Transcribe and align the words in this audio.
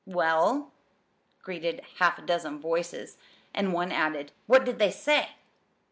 "Well?" 0.07 0.71
greeted 1.43 1.85
half 1.99 2.17
a 2.17 2.23
dozen 2.23 2.57
voices; 2.59 3.17
and 3.53 3.71
one 3.71 3.91
added: 3.91 4.31
"What 4.47 4.65
did 4.65 4.79
they 4.79 4.89
say?" 4.89 5.35